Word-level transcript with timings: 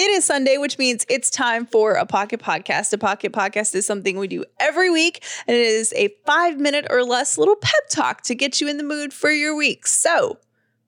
It 0.00 0.10
is 0.12 0.24
Sunday, 0.24 0.56
which 0.56 0.78
means 0.78 1.04
it's 1.10 1.28
time 1.28 1.66
for 1.66 1.92
a 1.92 2.06
Pocket 2.06 2.40
Podcast. 2.40 2.90
A 2.94 2.96
Pocket 2.96 3.32
Podcast 3.32 3.74
is 3.74 3.84
something 3.84 4.16
we 4.16 4.28
do 4.28 4.46
every 4.58 4.88
week, 4.88 5.22
and 5.46 5.54
it 5.54 5.60
is 5.60 5.92
a 5.94 6.08
five 6.24 6.58
minute 6.58 6.86
or 6.88 7.04
less 7.04 7.36
little 7.36 7.56
pep 7.56 7.82
talk 7.90 8.22
to 8.22 8.34
get 8.34 8.62
you 8.62 8.68
in 8.68 8.78
the 8.78 8.82
mood 8.82 9.12
for 9.12 9.30
your 9.30 9.54
week. 9.54 9.86
So 9.86 10.38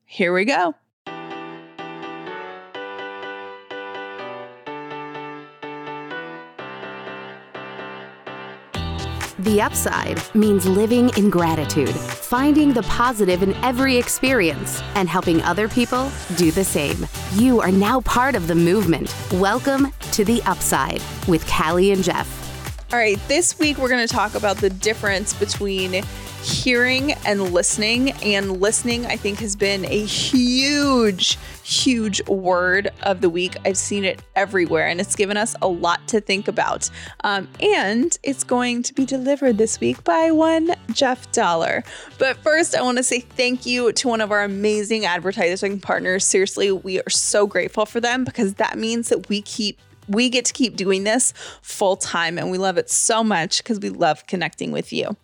here 0.05 0.33
we 0.33 0.45
go. 0.45 0.73
The 9.43 9.61
upside 9.61 10.21
means 10.33 10.65
living 10.65 11.09
in 11.17 11.29
gratitude, 11.29 11.89
finding 11.89 12.71
the 12.71 12.83
positive 12.83 13.43
in 13.43 13.53
every 13.55 13.97
experience, 13.97 14.81
and 14.95 15.09
helping 15.09 15.41
other 15.41 15.67
people 15.67 16.09
do 16.37 16.49
the 16.49 16.63
same. 16.63 17.05
You 17.33 17.59
are 17.59 17.69
now 17.69 17.99
part 17.99 18.35
of 18.35 18.47
the 18.47 18.55
movement. 18.55 19.13
Welcome 19.33 19.91
to 20.13 20.23
The 20.23 20.41
Upside 20.43 21.01
with 21.27 21.45
Callie 21.45 21.91
and 21.91 22.01
Jeff. 22.01 22.25
All 22.93 22.99
right, 22.99 23.19
this 23.27 23.59
week 23.59 23.79
we're 23.79 23.89
going 23.89 24.07
to 24.07 24.13
talk 24.13 24.35
about 24.35 24.55
the 24.55 24.69
difference 24.69 25.33
between 25.33 26.05
hearing 26.43 27.13
and 27.25 27.53
listening. 27.53 28.11
And 28.23 28.59
listening, 28.59 29.05
I 29.05 29.15
think, 29.15 29.39
has 29.39 29.55
been 29.55 29.85
a 29.85 30.05
huge, 30.05 31.37
huge 31.63 32.25
word 32.27 32.91
of 33.03 33.21
the 33.21 33.29
week. 33.29 33.55
I've 33.65 33.77
seen 33.77 34.03
it 34.03 34.21
everywhere, 34.35 34.87
and 34.87 34.99
it's 34.99 35.15
given 35.15 35.37
us 35.37 35.55
a 35.61 35.67
lot 35.67 36.05
to 36.09 36.19
think 36.19 36.47
about. 36.47 36.89
Um, 37.23 37.47
and 37.61 38.17
it's 38.23 38.43
going 38.43 38.83
to 38.83 38.93
be 38.93 39.05
delivered 39.05 39.57
this 39.57 39.79
week 39.79 40.03
by 40.03 40.31
one 40.31 40.75
Jeff 40.91 41.31
Dollar. 41.31 41.83
But 42.19 42.37
first, 42.37 42.75
I 42.75 42.81
want 42.81 42.97
to 42.97 43.03
say 43.03 43.21
thank 43.21 43.65
you 43.65 43.93
to 43.93 44.07
one 44.07 44.21
of 44.21 44.31
our 44.31 44.43
amazing 44.43 45.05
advertising 45.05 45.79
partners. 45.79 46.25
Seriously, 46.25 46.71
we 46.71 46.99
are 46.99 47.09
so 47.09 47.47
grateful 47.47 47.85
for 47.85 48.01
them 48.01 48.25
because 48.25 48.55
that 48.55 48.77
means 48.77 49.09
that 49.09 49.29
we 49.29 49.41
keep 49.41 49.79
we 50.09 50.29
get 50.29 50.43
to 50.43 50.51
keep 50.53 50.75
doing 50.75 51.05
this 51.05 51.33
full 51.61 51.95
time 51.95 52.37
and 52.37 52.51
we 52.51 52.57
love 52.57 52.77
it 52.77 52.89
so 52.89 53.23
much 53.23 53.59
because 53.63 53.79
we 53.79 53.89
love 53.89 54.27
connecting 54.27 54.73
with 54.73 54.91
you. 54.91 55.15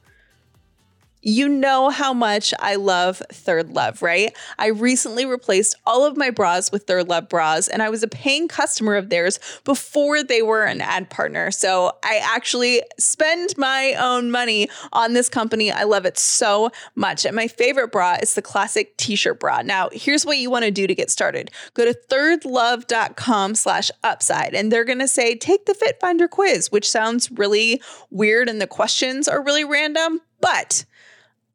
You 1.22 1.50
know 1.50 1.90
how 1.90 2.14
much 2.14 2.54
I 2.60 2.76
love 2.76 3.22
Third 3.30 3.72
Love, 3.72 4.02
right? 4.02 4.34
I 4.58 4.68
recently 4.68 5.26
replaced 5.26 5.76
all 5.86 6.06
of 6.06 6.16
my 6.16 6.30
bras 6.30 6.72
with 6.72 6.84
Third 6.84 7.10
Love 7.10 7.28
bras, 7.28 7.68
and 7.68 7.84
I 7.84 7.90
was 7.90 8.04
a 8.04 8.08
paying 8.08 8.48
customer 8.48 8.96
of 8.96 9.10
theirs 9.10 9.38
before 9.66 10.24
they 10.24 10.42
were 10.42 10.64
an 10.64 10.80
ad 10.80 11.10
partner. 11.10 11.52
So 11.52 11.92
I 12.06 12.22
actually 12.24 12.84
spend 12.98 13.58
my 13.58 13.96
own 14.00 14.32
money 14.32 14.70
on 14.94 15.12
this 15.12 15.28
company. 15.28 15.72
I 15.72 15.84
love 15.84 16.06
it 16.06 16.18
so 16.18 16.72
much. 16.96 17.26
And 17.26 17.36
my 17.36 17.48
favorite 17.48 17.92
bra 17.92 18.16
is 18.22 18.36
the 18.36 18.42
classic 18.42 18.96
t-shirt 18.96 19.42
bra. 19.42 19.62
Now, 19.62 19.90
here's 19.92 20.26
what 20.26 20.38
you 20.38 20.50
want 20.50 20.64
to 20.66 20.72
do 20.72 20.88
to 20.88 20.96
get 20.96 21.12
started. 21.12 21.52
Go 21.74 21.84
to 21.84 22.00
thirdlove.com 22.10 23.56
slash 23.56 23.92
upside, 24.06 24.54
and 24.54 24.72
they're 24.72 24.86
going 24.86 25.00
to 25.00 25.08
say, 25.08 25.36
take 25.36 25.66
the 25.66 25.74
Fit 25.74 26.00
Finder 26.00 26.30
quiz, 26.30 26.72
which 26.72 26.90
sounds 26.90 27.30
really 27.30 27.82
weird, 28.10 28.48
and 28.48 28.62
the 28.62 28.68
questions 28.68 29.28
are 29.28 29.44
really 29.44 29.66
random, 29.66 30.22
but 30.40 30.86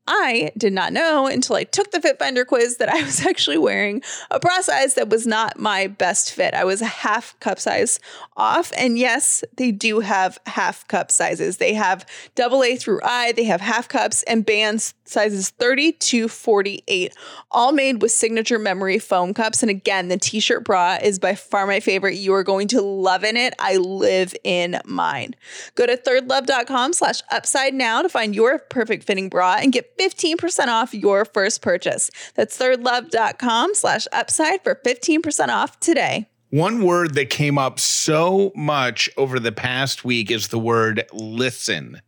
I 0.06 0.52
did 0.56 0.72
not 0.72 0.92
know 0.92 1.27
until 1.27 1.56
I 1.56 1.64
took 1.64 1.91
the 1.91 2.00
Fit 2.00 2.19
Finder 2.19 2.44
quiz 2.44 2.77
that 2.77 2.88
I 2.88 3.02
was 3.02 3.24
actually 3.27 3.58
wearing 3.58 4.02
a 4.30 4.38
bra 4.38 4.61
size 4.61 4.94
that 4.94 5.08
was 5.08 5.27
not 5.27 5.58
my 5.58 5.86
best 5.86 6.33
fit. 6.33 6.55
I 6.55 6.64
was 6.64 6.83
a 6.83 6.86
half 6.86 7.38
cup 7.41 7.58
size 7.58 7.98
off. 8.36 8.72
And 8.77 8.98
yes, 8.98 9.44
they 9.56 9.70
do 9.70 10.00
have 10.00 10.38
half 10.46 10.86
cup 10.88 11.11
sizes. 11.11 11.56
They 11.56 11.74
have 11.74 12.05
double 12.34 12.62
A 12.62 12.77
through 12.77 13.00
I, 13.02 13.33
they 13.33 13.44
have 13.44 13.61
half 13.61 13.88
cups 13.88 14.22
and 14.24 14.44
bands 14.44 14.94
sizes 15.06 15.50
30 15.50 15.92
to 15.92 16.28
48, 16.28 17.14
all 17.50 17.72
made 17.72 18.02
with 18.02 18.11
signature 18.11 18.58
memory 18.58 18.98
foam 18.98 19.34
cups. 19.34 19.62
And 19.62 19.70
again, 19.70 20.08
the 20.08 20.16
t 20.16 20.41
shirt 20.41 20.64
bra 20.64 20.98
is 21.02 21.18
by 21.18 21.34
far 21.34 21.66
my 21.66 21.80
favorite. 21.80 22.14
You 22.14 22.34
are 22.34 22.42
going 22.42 22.68
to 22.68 22.80
love 22.80 23.24
in 23.24 23.36
it. 23.36 23.55
I 23.58 23.77
live 23.77 24.34
in 24.44 24.80
mine. 24.84 25.34
Go 25.74 25.86
to 25.86 25.96
thirdlove.com 25.96 26.92
slash 26.92 27.20
upside 27.30 27.74
now 27.74 28.02
to 28.02 28.08
find 28.08 28.34
your 28.34 28.58
perfect 28.58 29.05
fitting 29.05 29.28
bra 29.28 29.58
and 29.61 29.72
get 29.72 29.94
15% 29.98 30.68
off 30.68 30.95
your 30.95 31.24
first 31.24 31.63
purchase. 31.63 32.11
That's 32.35 32.58
thirdlove.com 32.58 33.74
slash 33.74 34.07
upside 34.13 34.63
for 34.63 34.80
15% 34.85 35.48
off 35.48 35.80
today. 35.80 36.29
One 36.51 36.85
word 36.85 37.14
that 37.14 37.30
came 37.30 37.58
up 37.58 37.80
so 37.80 38.52
much 38.55 39.11
over 39.17 39.41
the 39.41 39.51
past 39.51 40.05
week 40.05 40.30
is 40.30 40.48
the 40.48 40.58
word 40.58 41.05
listen. 41.13 42.01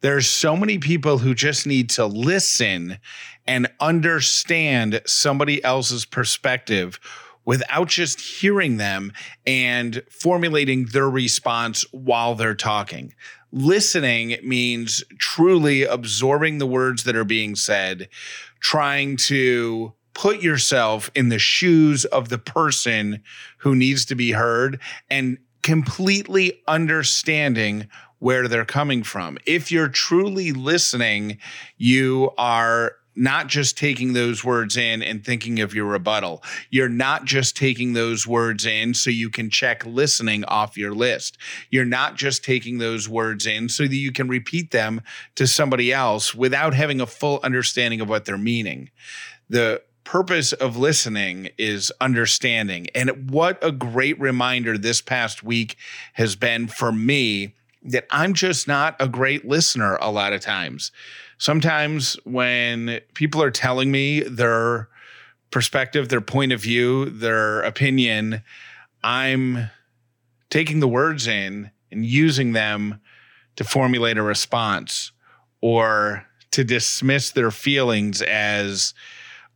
There's 0.00 0.26
so 0.26 0.56
many 0.56 0.78
people 0.78 1.18
who 1.18 1.34
just 1.34 1.66
need 1.66 1.90
to 1.90 2.06
listen 2.06 2.98
and 3.46 3.68
understand 3.80 5.02
somebody 5.06 5.62
else's 5.62 6.04
perspective 6.04 6.98
without 7.44 7.88
just 7.88 8.20
hearing 8.20 8.76
them 8.76 9.12
and 9.46 10.02
formulating 10.10 10.86
their 10.86 11.10
response 11.10 11.84
while 11.92 12.34
they're 12.34 12.54
talking. 12.54 13.14
Listening 13.52 14.36
means 14.42 15.04
truly 15.18 15.84
absorbing 15.84 16.58
the 16.58 16.66
words 16.66 17.04
that 17.04 17.14
are 17.14 17.24
being 17.24 17.54
said, 17.54 18.08
trying 18.60 19.16
to 19.18 19.92
put 20.14 20.42
yourself 20.42 21.10
in 21.14 21.28
the 21.28 21.38
shoes 21.38 22.04
of 22.06 22.28
the 22.30 22.38
person 22.38 23.22
who 23.58 23.76
needs 23.76 24.04
to 24.06 24.14
be 24.14 24.32
heard 24.32 24.80
and 25.10 25.38
completely 25.62 26.60
understanding 26.66 27.88
where 28.18 28.48
they're 28.48 28.64
coming 28.64 29.02
from. 29.02 29.36
If 29.46 29.72
you're 29.72 29.88
truly 29.88 30.52
listening, 30.52 31.38
you 31.76 32.30
are 32.38 32.96
not 33.14 33.46
just 33.46 33.76
taking 33.76 34.12
those 34.12 34.44
words 34.44 34.76
in 34.76 35.02
and 35.02 35.24
thinking 35.24 35.60
of 35.60 35.74
your 35.74 35.86
rebuttal. 35.86 36.42
You're 36.70 36.88
not 36.88 37.24
just 37.24 37.56
taking 37.56 37.92
those 37.92 38.26
words 38.26 38.64
in 38.64 38.94
so 38.94 39.10
you 39.10 39.30
can 39.30 39.50
check 39.50 39.84
listening 39.84 40.44
off 40.44 40.76
your 40.76 40.94
list. 40.94 41.38
You're 41.70 41.84
not 41.84 42.16
just 42.16 42.44
taking 42.44 42.78
those 42.78 43.08
words 43.08 43.46
in 43.46 43.68
so 43.68 43.84
that 43.84 43.94
you 43.94 44.12
can 44.12 44.28
repeat 44.28 44.70
them 44.70 45.02
to 45.34 45.46
somebody 45.46 45.92
else 45.92 46.34
without 46.34 46.74
having 46.74 47.00
a 47.00 47.06
full 47.06 47.40
understanding 47.42 48.00
of 48.00 48.08
what 48.08 48.24
they're 48.24 48.38
meaning. 48.38 48.90
The 49.48 49.82
purpose 50.04 50.52
of 50.52 50.76
listening 50.76 51.48
is 51.58 51.92
understanding. 52.00 52.88
And 52.94 53.30
what 53.30 53.58
a 53.62 53.72
great 53.72 54.18
reminder 54.20 54.76
this 54.76 55.00
past 55.00 55.42
week 55.42 55.76
has 56.14 56.36
been 56.36 56.66
for 56.68 56.92
me 56.92 57.54
that 57.84 58.06
I'm 58.10 58.34
just 58.34 58.68
not 58.68 58.96
a 59.00 59.08
great 59.08 59.46
listener 59.46 59.96
a 60.00 60.10
lot 60.10 60.32
of 60.32 60.40
times. 60.40 60.92
Sometimes 61.38 62.14
when 62.24 63.00
people 63.14 63.42
are 63.42 63.50
telling 63.50 63.90
me 63.90 64.20
their 64.20 64.88
perspective, 65.50 66.08
their 66.08 66.20
point 66.20 66.52
of 66.52 66.60
view, 66.60 67.06
their 67.06 67.60
opinion, 67.62 68.42
I'm 69.02 69.70
taking 70.50 70.80
the 70.80 70.88
words 70.88 71.26
in 71.26 71.70
and 71.90 72.06
using 72.06 72.52
them 72.52 73.00
to 73.56 73.64
formulate 73.64 74.18
a 74.18 74.22
response 74.22 75.12
or 75.60 76.26
to 76.52 76.64
dismiss 76.64 77.30
their 77.30 77.50
feelings 77.50 78.22
as 78.22 78.94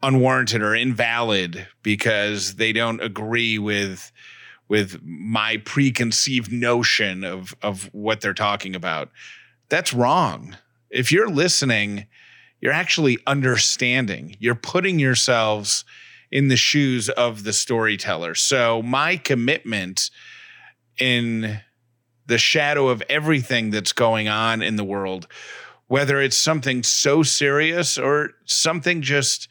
unwarranted 0.02 0.62
or 0.62 0.74
invalid 0.74 1.66
because 1.82 2.56
they 2.56 2.72
don't 2.72 3.02
agree 3.02 3.58
with 3.58 4.12
with 4.68 5.00
my 5.02 5.58
preconceived 5.58 6.52
notion 6.52 7.24
of 7.24 7.54
of 7.62 7.84
what 7.92 8.20
they're 8.20 8.34
talking 8.34 8.74
about. 8.74 9.10
That's 9.68 9.92
wrong. 9.92 10.56
If 10.90 11.10
you're 11.10 11.28
listening, 11.28 12.06
you're 12.60 12.72
actually 12.72 13.18
understanding. 13.26 14.36
You're 14.38 14.54
putting 14.54 14.98
yourselves 14.98 15.84
in 16.30 16.48
the 16.48 16.56
shoes 16.56 17.08
of 17.10 17.44
the 17.44 17.52
storyteller. 17.52 18.34
So 18.34 18.82
my 18.82 19.16
commitment 19.16 20.10
in 20.98 21.60
the 22.26 22.38
shadow 22.38 22.88
of 22.88 23.02
everything 23.08 23.70
that's 23.70 23.92
going 23.92 24.28
on 24.28 24.62
in 24.62 24.76
the 24.76 24.84
world, 24.84 25.28
whether 25.86 26.20
it's 26.20 26.36
something 26.36 26.82
so 26.82 27.22
serious 27.22 27.96
or 27.98 28.30
something 28.44 29.02
just 29.02 29.48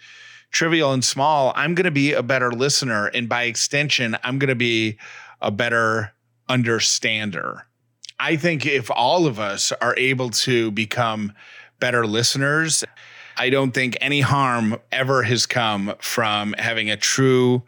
trivial 0.55 0.93
and 0.93 1.03
small, 1.03 1.51
I'm 1.55 1.75
going 1.75 1.83
to 1.83 1.91
be 1.91 2.13
a 2.13 2.23
better 2.23 2.49
listener. 2.49 3.07
And 3.07 3.27
by 3.27 3.43
extension, 3.43 4.17
I'm 4.23 4.39
going 4.39 4.47
to 4.47 4.55
be 4.55 4.97
a 5.41 5.51
better 5.51 6.13
understander. 6.47 7.67
I 8.19 8.37
think 8.37 8.65
if 8.65 8.89
all 8.89 9.27
of 9.27 9.37
us 9.37 9.73
are 9.73 9.93
able 9.97 10.29
to 10.29 10.71
become 10.71 11.33
better 11.81 12.07
listeners, 12.07 12.85
I 13.35 13.49
don't 13.49 13.71
think 13.71 13.97
any 13.99 14.21
harm 14.21 14.77
ever 14.93 15.23
has 15.23 15.45
come 15.45 15.93
from 15.99 16.53
having 16.53 16.89
a 16.89 16.95
true 16.95 17.63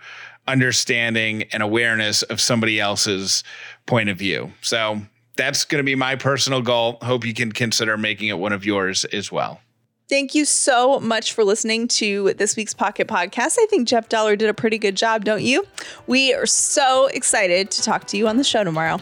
understanding 0.48 1.44
and 1.52 1.62
awareness 1.62 2.24
of 2.24 2.40
somebody 2.40 2.80
else's 2.80 3.44
point 3.86 4.08
of 4.08 4.18
view. 4.18 4.54
So 4.62 5.02
that's 5.36 5.66
going 5.66 5.80
to 5.80 5.86
be 5.86 5.96
my 5.96 6.16
personal 6.16 6.62
goal. 6.62 7.00
Hope 7.02 7.26
you 7.26 7.34
can 7.34 7.52
consider 7.52 7.98
making 7.98 8.30
it 8.30 8.40
one 8.40 8.54
of 8.54 8.66
yours 8.66 9.04
as 9.04 9.30
well. 9.30 9.60
Thank 10.10 10.34
you 10.34 10.46
so 10.46 11.02
much 11.02 11.34
for 11.34 11.44
listening 11.44 11.90
to 11.90 12.34
this 12.36 12.56
week's 12.56 12.74
Pocket 12.74 13.10
Podcast. 13.10 13.58
I 13.60 13.66
think 13.70 13.90
Jeff 13.90 14.08
Dollar 14.08 14.38
did 14.38 14.48
a 14.48 14.54
pretty 14.54 14.78
good 14.78 14.96
job, 14.96 15.26
don't 15.26 15.44
you? 15.44 15.68
We 16.08 16.34
are 16.34 16.46
so 16.46 17.08
excited 17.08 17.72
to 17.72 17.82
talk 17.84 18.08
to 18.08 18.18
you 18.18 18.30
on 18.30 18.38
the 18.38 18.44
show 18.46 18.64
tomorrow. 18.64 19.00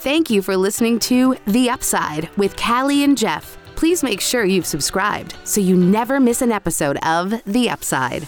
Thank 0.00 0.30
you 0.30 0.42
for 0.42 0.56
listening 0.56 0.98
to 1.00 1.36
The 1.46 1.70
Upside 1.70 2.28
with 2.36 2.56
Callie 2.56 3.04
and 3.04 3.16
Jeff. 3.16 3.56
Please 3.76 4.02
make 4.02 4.20
sure 4.20 4.44
you've 4.44 4.66
subscribed 4.66 5.36
so 5.44 5.60
you 5.60 5.76
never 5.76 6.18
miss 6.18 6.42
an 6.42 6.50
episode 6.50 6.96
of 7.04 7.40
The 7.44 7.70
Upside. 7.70 8.26